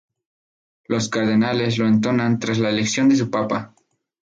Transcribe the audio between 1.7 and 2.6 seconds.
lo entonan tras